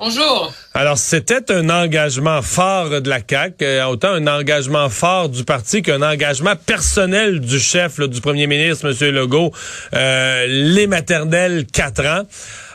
[0.00, 0.50] Bonjour.
[0.72, 5.82] Alors, c'était un engagement fort de la CAQ, euh, autant un engagement fort du parti
[5.82, 9.14] qu'un engagement personnel du chef, là, du premier ministre, M.
[9.14, 9.52] Legault,
[9.92, 12.22] euh, les maternelles 4 ans.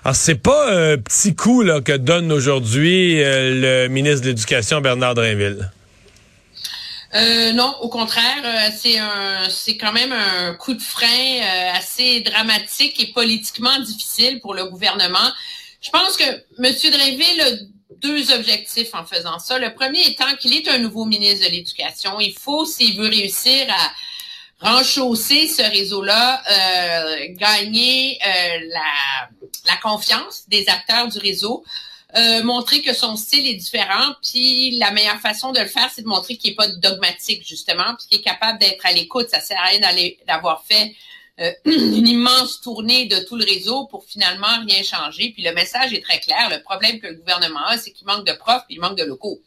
[0.03, 4.79] Alors, c'est pas un petit coup là, que donne aujourd'hui euh, le ministre de l'Éducation,
[4.79, 5.71] Bernard Drinville.
[7.15, 11.77] Euh, non, au contraire, euh, c'est un, c'est quand même un coup de frein euh,
[11.77, 15.31] assez dramatique et politiquement difficile pour le gouvernement.
[15.85, 16.91] Je pense que M.
[16.91, 17.51] Drainville a
[18.01, 19.59] deux objectifs en faisant ça.
[19.59, 22.19] Le premier étant qu'il est un nouveau ministre de l'Éducation.
[22.19, 28.69] Il faut, s'il veut réussir à renchausser ce réseau-là, euh, gagner euh,
[29.67, 31.63] la, confiance des acteurs du réseau,
[32.15, 36.01] euh, montrer que son style est différent, puis la meilleure façon de le faire, c'est
[36.01, 39.29] de montrer qu'il n'est pas dogmatique, justement, puis qu'il est capable d'être à l'écoute.
[39.29, 39.79] Ça sert à rien
[40.25, 40.95] d'avoir fait
[41.39, 45.31] euh, une immense tournée de tout le réseau pour finalement rien changer.
[45.31, 46.49] Puis le message est très clair.
[46.49, 49.03] Le problème que le gouvernement a, c'est qu'il manque de profs puis il manque de
[49.03, 49.39] locaux.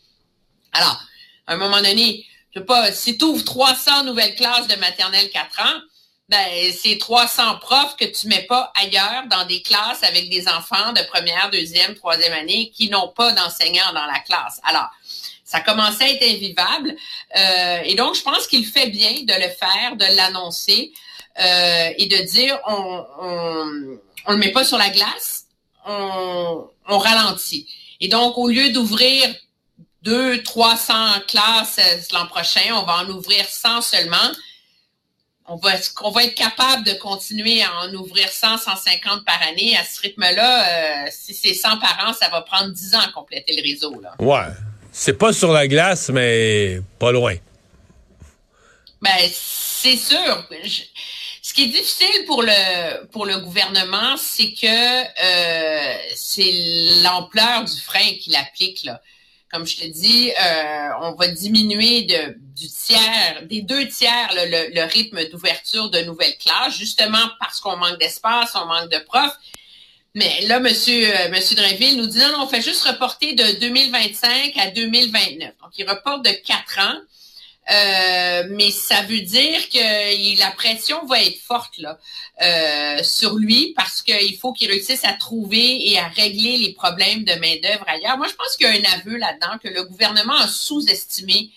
[0.73, 1.03] Alors,
[1.47, 5.31] à un moment donné, je sais pas, si tu ouvres 300 nouvelles classes de maternelle
[5.31, 5.81] 4 ans,
[6.29, 6.47] ben,
[6.79, 11.01] c'est 300 profs que tu mets pas ailleurs dans des classes avec des enfants de
[11.09, 14.61] première, deuxième, troisième année qui n'ont pas d'enseignants dans la classe.
[14.65, 14.91] Alors,
[15.43, 16.95] ça commençait à être invivable.
[17.35, 20.93] Euh, et donc, je pense qu'il fait bien de le faire, de l'annoncer
[21.41, 25.45] euh, et de dire on, on, on le met pas sur la glace,
[25.87, 27.67] on, on ralentit.
[28.01, 29.29] Et donc, au lieu d'ouvrir
[30.03, 30.95] deux, 300
[31.27, 34.17] classes euh, l'an prochain, on va en ouvrir 100 seulement.
[35.51, 35.71] On va,
[36.03, 39.77] on va être capable de continuer à en ouvrir 100, 150 par année.
[39.77, 43.11] À ce rythme-là, euh, si c'est 100 par an, ça va prendre 10 ans à
[43.13, 43.99] compléter le réseau.
[44.01, 44.15] Là.
[44.19, 44.53] Ouais.
[44.93, 47.35] C'est pas sur la glace, mais pas loin.
[49.01, 50.45] Ben, c'est sûr.
[50.65, 50.83] Je,
[51.59, 56.53] qui est difficile pour le gouvernement, c'est que euh, c'est
[57.03, 58.89] l'ampleur du frein qu'il applique.
[59.51, 65.29] Comme je te dis, euh, on va diminuer du tiers, des deux tiers le, rythme
[65.31, 69.37] d'ouverture de nouvelles classes, justement parce qu'on manque d'espace, on manque de profs.
[70.15, 74.57] Mais là, Monsieur, euh, Monsieur Drainville nous dit non, on fait juste reporter de 2025
[74.59, 75.55] à 2029.
[75.61, 77.01] Donc, il reporte de quatre ans.
[77.71, 81.99] Euh, mais ça veut dire que la pression va être forte là
[82.41, 87.25] euh, sur lui parce qu'il faut qu'il réussisse à trouver et à régler les problèmes
[87.25, 88.17] de main d'œuvre ailleurs.
[88.17, 91.51] Moi, je pense qu'il y a un aveu là-dedans que le gouvernement a sous-estimé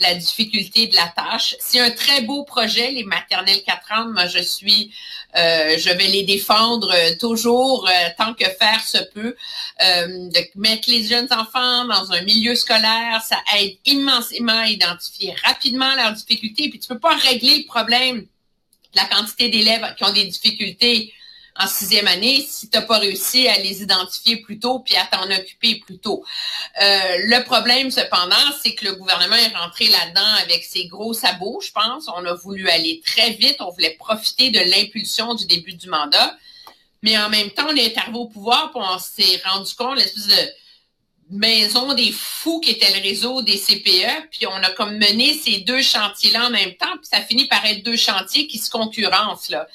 [0.00, 1.54] la difficulté de la tâche.
[1.60, 4.06] C'est un très beau projet, les maternelles 4 ans.
[4.12, 4.92] Moi, je suis,
[5.36, 9.36] euh, je vais les défendre euh, toujours euh, tant que faire se peut.
[9.80, 15.94] De mettre les jeunes enfants dans un milieu scolaire, ça aide immensément à identifier rapidement
[15.94, 16.68] leurs difficultés.
[16.68, 18.26] Puis tu peux pas régler le problème de
[18.96, 21.12] la quantité d'élèves qui ont des difficultés
[21.56, 25.04] en sixième année si tu n'as pas réussi à les identifier plus tôt puis à
[25.06, 26.24] t'en occuper plus tôt.
[26.80, 31.60] Euh, le problème, cependant, c'est que le gouvernement est rentré là-dedans avec ses gros sabots,
[31.60, 32.06] je pense.
[32.08, 36.36] On a voulu aller très vite, on voulait profiter de l'impulsion du début du mandat.
[37.02, 40.26] Mais en même temps, on est arrivé au pouvoir puis on s'est rendu compte l'espèce
[40.26, 40.50] de
[41.30, 45.58] maison des fous qui était le réseau des CPE, puis on a comme mené ces
[45.58, 49.48] deux chantiers-là en même temps, puis ça finit par être deux chantiers qui se concurrencent,
[49.48, 49.66] là.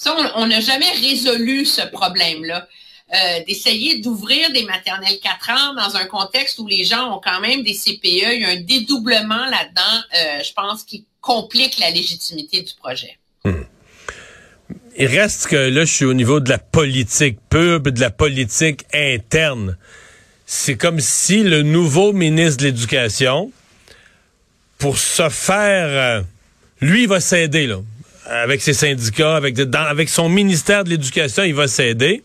[0.00, 2.66] Ça, on n'a jamais résolu ce problème-là.
[3.12, 7.40] Euh, d'essayer d'ouvrir des maternelles 4 ans dans un contexte où les gens ont quand
[7.40, 8.04] même des CPE.
[8.04, 13.18] Il y a un dédoublement là-dedans, euh, je pense, qui complique la légitimité du projet.
[13.44, 13.64] Hmm.
[14.96, 18.84] Il reste que là, je suis au niveau de la politique pub, de la politique
[18.94, 19.76] interne.
[20.46, 23.52] C'est comme si le nouveau ministre de l'Éducation,
[24.78, 25.88] pour se faire...
[25.88, 26.22] Euh,
[26.80, 27.80] lui, il va s'aider, là
[28.26, 32.22] avec ses syndicats, avec, son ministère de l'Éducation, il va s'aider.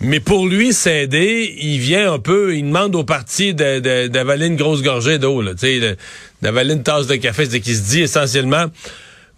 [0.00, 4.82] Mais pour lui s'aider, il vient un peu, il demande au parti d'avaler une grosse
[4.82, 5.44] gorgée d'eau,
[6.42, 7.46] d'avaler une tasse de café.
[7.48, 8.66] C'est qu'il se dit essentiellement,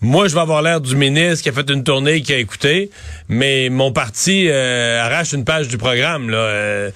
[0.00, 2.90] moi, je vais avoir l'air du ministre qui a fait une tournée, qui a écouté,
[3.28, 6.28] mais mon parti euh, arrache une page du programme.
[6.28, 6.36] Là.
[6.36, 6.90] Euh,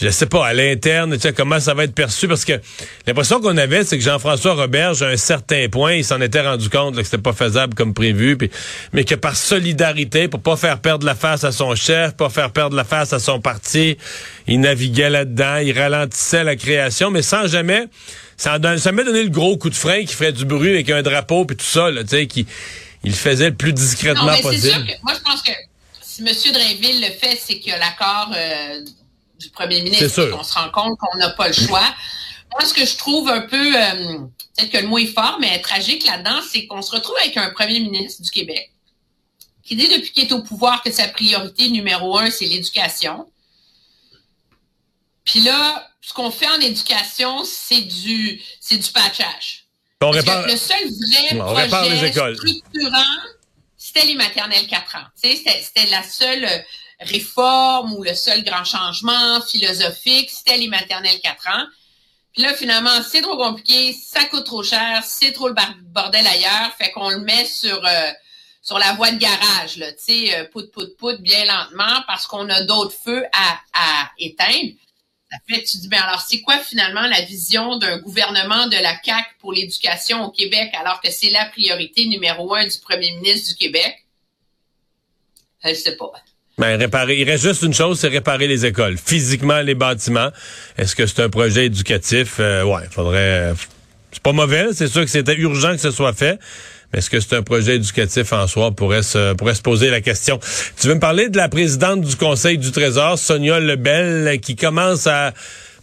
[0.00, 2.54] je sais pas, à l'interne, tu sais, comment ça va être perçu, parce que
[3.06, 6.68] l'impression qu'on avait, c'est que Jean-François Roberge, à un certain point, il s'en était rendu
[6.68, 8.50] compte là, que c'était pas faisable comme prévu, puis,
[8.92, 12.52] mais que par solidarité, pour pas faire perdre la face à son chef, pas faire
[12.52, 13.96] perdre la face à son parti,
[14.46, 17.86] il naviguait là-dedans, il ralentissait la création, mais sans jamais
[18.36, 21.44] ça, m'a donné le gros coup de frein qui ferait du bruit avec un drapeau
[21.44, 22.46] puis tout ça, tu sais, qui
[23.04, 24.72] il le faisait le plus discrètement non, mais possible.
[24.72, 25.52] Sûr que, moi, je pense que
[26.02, 26.52] si M.
[26.52, 28.80] Drainville le fait, c'est qu'il y a l'accord euh,
[29.38, 30.32] du premier ministre.
[30.34, 31.84] On se rend compte qu'on n'a pas le choix.
[32.52, 34.18] Moi, ce que je trouve un peu, euh,
[34.56, 37.50] peut-être que le mot est fort, mais tragique là-dedans, c'est qu'on se retrouve avec un
[37.50, 38.72] premier ministre du Québec
[39.66, 43.26] qui dit depuis qu'il est au pouvoir que sa priorité numéro un, c'est l'éducation.
[45.24, 49.64] Puis là, ce qu'on fait en éducation, c'est du, c'est du patchage.
[50.00, 50.46] On répare...
[50.46, 50.88] le seul
[51.36, 53.16] vrai projet structurant,
[53.76, 55.06] c'était les maternelles 4 ans.
[55.16, 56.46] C'était la seule
[57.00, 61.66] réforme ou le seul grand changement philosophique, c'était les maternelles 4 ans.
[62.34, 65.54] Puis là, finalement, c'est trop compliqué, ça coûte trop cher, c'est trop le
[65.86, 68.10] bordel ailleurs, fait qu'on le met sur euh,
[68.62, 72.28] sur la voie de garage, là, tu sais, euh, pout, pout, pout, bien lentement, parce
[72.28, 74.72] qu'on a d'autres feux à, à éteindre.
[75.36, 78.94] Ça fait, tu dis, ben alors, c'est quoi finalement la vision d'un gouvernement de la
[79.04, 83.50] CAQ pour l'éducation au Québec, alors que c'est la priorité numéro un du premier ministre
[83.50, 84.04] du Québec?
[85.64, 86.12] Je sais pas.
[86.58, 88.96] Ben, réparer, il reste juste une chose, c'est réparer les écoles.
[88.96, 90.30] Physiquement, les bâtiments.
[90.78, 92.36] Est-ce que c'est un projet éducatif?
[92.40, 93.52] Euh, ouais, faudrait...
[94.10, 96.38] C'est pas mauvais, c'est sûr que c'était urgent que ce soit fait.
[96.92, 98.70] Est-ce que c'est un projet éducatif en soi?
[98.70, 100.38] Pourrait se, pourrait se poser la question.
[100.80, 105.06] Tu veux me parler de la présidente du Conseil du Trésor, Sonia Lebel, qui commence
[105.06, 105.32] à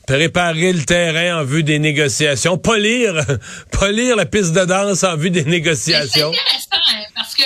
[0.07, 3.13] préparer le terrain en vue des négociations, polir,
[3.71, 6.31] polir la piste de danse en vue des négociations.
[6.33, 7.43] C'est intéressant, hein, parce que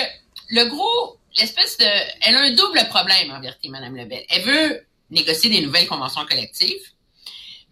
[0.50, 1.86] le gros l'espèce de.
[2.22, 4.24] Elle a un double problème, en vérité, Mme Lebel.
[4.28, 6.82] Elle veut négocier des nouvelles conventions collectives,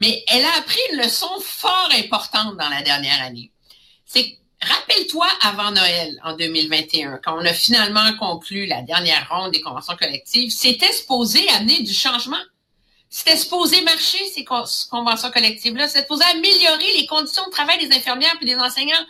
[0.00, 3.50] mais elle a appris une leçon fort importante dans la dernière année.
[4.04, 9.60] C'est Rappelle-toi avant Noël en 2021, quand on a finalement conclu la dernière ronde des
[9.60, 12.40] conventions collectives, c'était supposé amener du changement.
[13.08, 15.88] C'était supposé marcher, ces conventions collectives-là.
[15.88, 19.04] C'était supposé améliorer les conditions de travail des infirmières et des enseignants.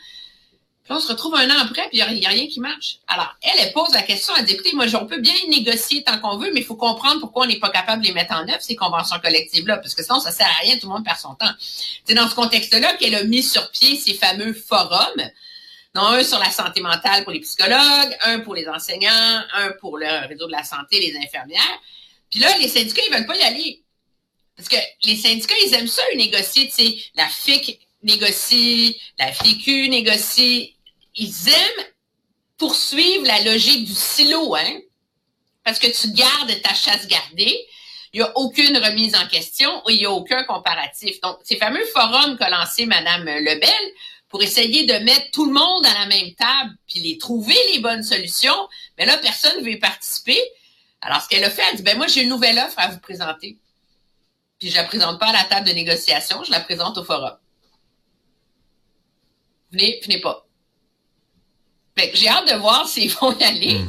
[0.86, 2.98] Puis on se retrouve un an après, puis il n'y a, rien qui marche.
[3.08, 6.36] Alors, elle, elle pose la question, elle dit, moi, on peut bien négocier tant qu'on
[6.36, 8.60] veut, mais il faut comprendre pourquoi on n'est pas capable de les mettre en œuvre,
[8.60, 11.34] ces conventions collectives-là, parce que sinon, ça sert à rien, tout le monde perd son
[11.34, 11.50] temps.
[12.04, 15.30] C'est dans ce contexte-là qu'elle a mis sur pied ces fameux forums,
[15.92, 19.98] dont un sur la santé mentale pour les psychologues, un pour les enseignants, un pour
[19.98, 21.80] le réseau de la santé, les infirmières.
[22.30, 23.82] Puis là, les syndicats, ils veulent pas y aller.
[24.56, 29.88] Parce que les syndicats, ils aiment ça, négocier, tu sais, la FIC négocie, la FIQ
[29.88, 30.75] négocie,
[31.16, 31.86] ils aiment
[32.58, 34.80] poursuivre la logique du silo, hein?
[35.64, 37.66] Parce que tu gardes ta chasse gardée.
[38.12, 41.20] Il n'y a aucune remise en question et il n'y a aucun comparatif.
[41.20, 43.70] Donc, ces fameux forums qu'a lancé Mme Lebel
[44.28, 47.80] pour essayer de mettre tout le monde à la même table puis les trouver les
[47.80, 50.40] bonnes solutions, mais là, personne ne veut y participer.
[51.00, 53.00] Alors, ce qu'elle a fait, elle dit, ben moi, j'ai une nouvelle offre à vous
[53.00, 53.58] présenter.
[54.58, 57.36] Puis je la présente pas à la table de négociation, je la présente au forum.
[59.72, 60.45] Venez, venez pas
[62.14, 63.78] j'ai hâte de voir s'ils vont y aller.
[63.78, 63.88] Hmm.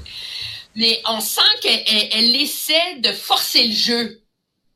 [0.76, 4.22] Mais on sent qu'elle essaie de forcer le jeu,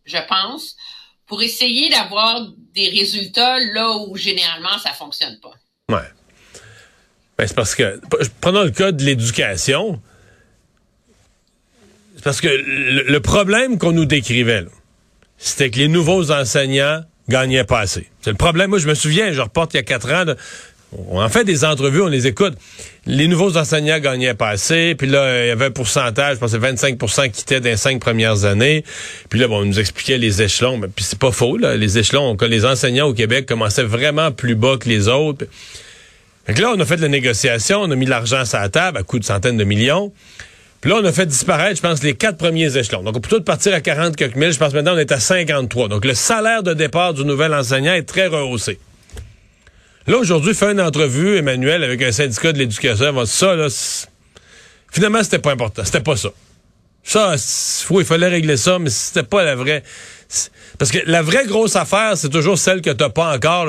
[0.05, 0.75] je pense,
[1.27, 5.53] pour essayer d'avoir des résultats là où généralement ça fonctionne pas.
[5.89, 6.07] Ouais.
[7.37, 7.99] Ben, c'est parce que,
[8.39, 10.01] prenons le cas de l'éducation.
[12.15, 14.65] C'est parce que le, problème qu'on nous décrivait,
[15.37, 18.09] c'était que les nouveaux enseignants gagnaient pas assez.
[18.21, 18.69] C'est le problème.
[18.69, 20.25] Moi, je me souviens, je reporte il y a quatre ans,
[20.97, 22.53] on en fait des entrevues, on les écoute.
[23.05, 26.51] Les nouveaux enseignants gagnaient pas assez, puis là, il y avait un pourcentage, je pense
[26.51, 26.97] que 25
[27.31, 28.83] qui étaient dans les cinq premières années.
[29.29, 31.97] Puis là, bon, on nous expliquait les échelons, mais puis c'est pas faux, là, les
[31.97, 35.45] échelons, que les enseignants au Québec commençaient vraiment plus bas que les autres.
[36.45, 38.69] Fait que là, on a fait de la négociation, on a mis l'argent sur la
[38.69, 40.11] table à coût de centaines de millions.
[40.81, 43.03] Puis là, on a fait disparaître, je pense, les quatre premiers échelons.
[43.03, 45.87] Donc, plutôt de partir à 40 quelques mille, je pense maintenant on est à 53.
[45.87, 48.79] Donc, le salaire de départ du nouvel enseignant est très rehaussé.
[50.07, 53.25] Là, aujourd'hui, fait une entrevue, Emmanuel, avec un syndicat de l'éducation.
[53.25, 53.67] Ça, là,
[54.91, 55.83] finalement, c'était pas important.
[55.85, 56.29] C'était pas ça.
[57.03, 59.83] Ça, il fallait régler ça, mais c'était pas la vraie.
[60.77, 63.67] Parce que la vraie grosse affaire, c'est toujours celle que t'as pas encore.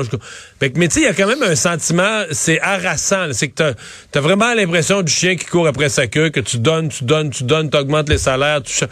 [0.61, 3.33] mais tu sais, il y a quand même un sentiment, c'est harassant.
[3.33, 6.59] C'est que t'as as vraiment l'impression du chien qui court après sa queue, que tu
[6.59, 8.85] donnes, tu donnes, tu donnes, t'augmentes les salaires, tu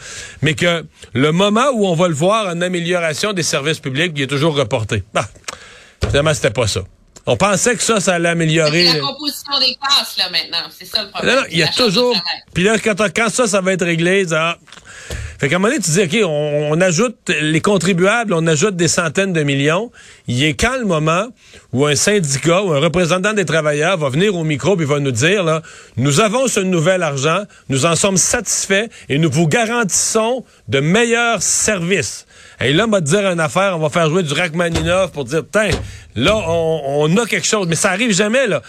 [0.42, 4.22] mais que le moment où on va le voir en amélioration des services publics, il
[4.22, 5.04] est toujours reporté.
[5.14, 5.28] Bah,
[6.08, 6.80] finalement, c'était pas ça.
[7.26, 8.86] On pensait que ça, ça allait améliorer.
[8.86, 10.68] C'est la composition des classes, là, maintenant.
[10.76, 11.36] C'est ça le problème.
[11.36, 12.16] Non, il y a toujours.
[12.54, 14.58] Puis là, quand, ça, ça va être réglé, ça.
[15.40, 18.88] Fait qu'à un moment donné, tu dis, OK, on, ajoute les contribuables, on ajoute des
[18.88, 19.90] centaines de millions.
[20.28, 21.28] Il est quand le moment
[21.72, 25.12] où un syndicat ou un représentant des travailleurs va venir au micro et va nous
[25.12, 25.62] dire, là,
[25.96, 31.40] nous avons ce nouvel argent, nous en sommes satisfaits et nous vous garantissons de meilleurs
[31.40, 32.26] services.
[32.60, 35.24] Et là, on va te dire une affaire, on va faire jouer du Rachmaninoff pour
[35.24, 35.70] dire, tiens,
[36.16, 38.62] Là, on, a quelque chose, mais ça arrive jamais, là.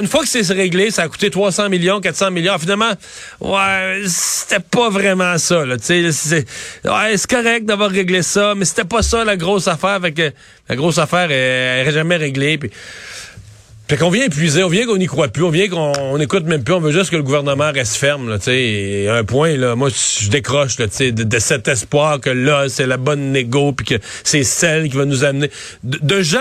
[0.00, 2.56] Une fois que c'est réglé, ça a coûté 300 millions, 400 millions.
[2.58, 2.92] Finalement,
[3.40, 5.76] ouais, c'était pas vraiment ça, là.
[5.76, 6.46] Tu c'est
[6.84, 10.00] ouais, correct d'avoir réglé ça, mais c'était pas ça la grosse affaire.
[10.00, 10.32] Fait que
[10.68, 12.58] la grosse affaire, elle, elle jamais réglée.
[12.58, 12.70] Puis,
[13.86, 16.64] fait qu'on vient épuiser, on vient qu'on n'y croit plus, on vient qu'on écoute même
[16.64, 19.08] plus, on veut juste que le gouvernement reste ferme, là, tu sais.
[19.10, 22.96] un point, là, moi, je décroche, là, tu de, cet espoir que là, c'est la
[22.96, 25.50] bonne négo, puis que c'est celle qui va nous amener.
[25.82, 26.38] De, gens,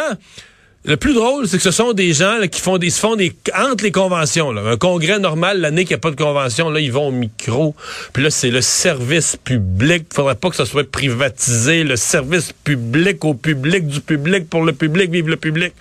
[0.86, 3.36] le plus drôle, c'est que ce sont des gens qui font des, se font des
[3.58, 4.54] entre les conventions.
[4.54, 4.62] Là.
[4.62, 7.76] Un congrès normal, l'année qu'il n'y a pas de convention, là, ils vont au micro.
[8.14, 10.06] Puis là, c'est le service public.
[10.14, 11.84] Faudrait pas que ça soit privatisé.
[11.84, 15.74] Le service public au public, du public pour le public, vive le public.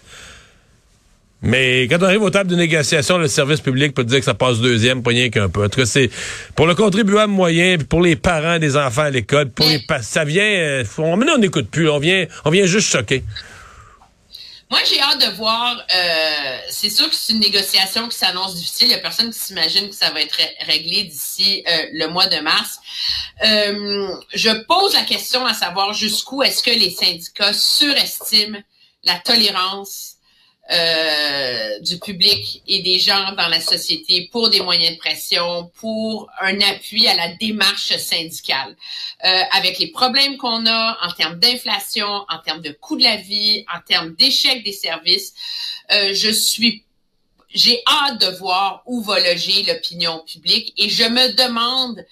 [1.42, 4.34] Mais quand on arrive aux tables de négociation, le service public peut dire que ça
[4.34, 5.64] passe deuxième, pas rien qu'un peu.
[5.64, 6.08] En tout cas, c'est
[6.54, 10.24] pour le contribuable moyen, puis pour les parents des enfants à l'école, pour les ça
[10.24, 10.44] vient.
[10.44, 13.24] Euh, on, on n'écoute plus, on vient, on vient juste choquer.
[14.70, 15.84] Moi, j'ai hâte de voir.
[15.94, 18.86] Euh, c'est sûr que c'est une négociation qui s'annonce difficile.
[18.86, 22.28] Il n'y a personne qui s'imagine que ça va être réglé d'ici euh, le mois
[22.28, 22.78] de mars.
[23.42, 28.58] je pose la question à savoir jusqu'où est-ce que les syndicats surestiment
[29.04, 30.18] la tolérance
[30.70, 36.30] euh, du public et des gens dans la société pour des moyens de pression, pour
[36.40, 38.76] un appui à la démarche syndicale.
[39.24, 43.16] Euh, avec les problèmes qu'on a en termes d'inflation, en termes de coût de la
[43.16, 45.34] vie, en termes d'échec des services,
[45.90, 46.84] euh, je suis
[47.54, 52.02] j'ai hâte de voir où va loger l'opinion publique et je me demande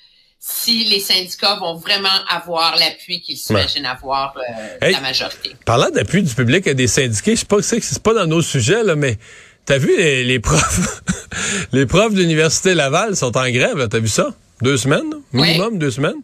[0.42, 5.54] si les syndicats vont vraiment avoir l'appui qu'ils s'imaginent avoir euh, la majorité.
[5.66, 8.40] Parlant d'appui du public à des syndiqués, je sais pas que c'est pas dans nos
[8.40, 9.18] sujets, là, mais
[9.66, 11.02] t'as vu les, profs
[11.73, 14.30] les profs de l'Université Laval sont en grève, t'as vu ça?
[14.62, 16.23] Deux semaines, minimum deux semaines?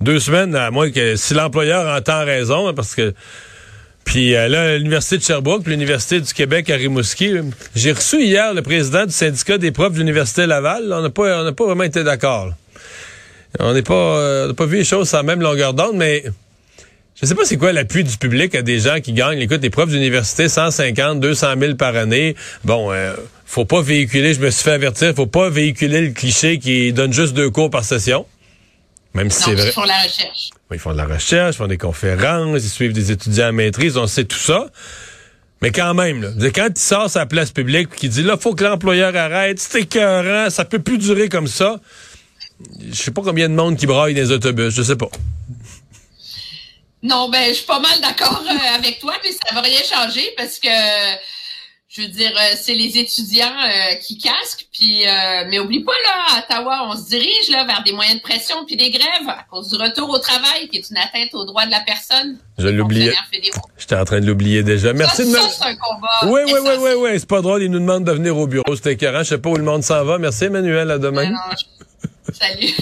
[0.00, 3.14] Deux semaines, à moins que si l'employeur entend raison, hein, parce que
[4.04, 7.32] puis euh, là, l'Université de Sherbrooke, puis l'Université du Québec à Rimouski,
[7.74, 10.92] j'ai reçu hier le président du syndicat des profs de l'Université Laval.
[10.92, 12.52] on n'a pas, on pas vraiment été d'accord.
[13.60, 16.24] On n'est pas, euh, pas vu les choses sans même longueur d'onde, mais
[17.20, 19.38] je sais pas c'est quoi l'appui du public à des gens qui gagnent.
[19.38, 22.34] Écoute, les profs d'université, 150, 200 000 par année.
[22.64, 23.14] Bon, euh,
[23.46, 27.12] faut pas véhiculer, je me suis fait avertir, faut pas véhiculer le cliché qui donne
[27.12, 28.26] juste deux cours par session.
[29.14, 29.68] Même si c'est vrai.
[29.68, 30.50] Ils font la recherche.
[30.72, 33.96] ils font de la recherche, ils font des conférences, ils suivent des étudiants à maîtrise,
[33.96, 34.66] on sait tout ça.
[35.62, 38.54] Mais quand même, là, quand il sort sa place publique et qu'il dit là, faut
[38.54, 41.78] que l'employeur arrête, c'est écœurant, ça peut plus durer comme ça
[42.90, 45.08] je sais pas combien de monde qui braille dans les autobus, je sais pas.
[47.04, 50.32] Non, ben, je suis pas mal d'accord euh, avec toi, mais ça va rien changer
[50.38, 50.70] parce que,
[51.86, 55.04] je veux dire, euh, c'est les étudiants euh, qui casquent, puis,
[55.50, 58.64] mais oublie pas, là, à Ottawa, on se dirige, là, vers des moyens de pression
[58.64, 61.66] puis des grèves à cause du retour au travail, qui est une atteinte aux droits
[61.66, 62.38] de la personne.
[62.56, 63.12] Je l'oubliais.
[63.76, 64.94] J'étais en train de l'oublier déjà.
[64.94, 65.36] Merci ça, de me...
[65.36, 66.08] c'est un combat.
[66.22, 68.74] Oui, oui, oui, oui, oui, c'est pas drôle, ils nous demandent de venir au bureau,
[68.76, 69.18] c'était écœurant.
[69.18, 70.16] Je sais pas où le monde s'en va.
[70.16, 71.30] Merci, Emmanuel, à demain.
[72.32, 72.74] 三局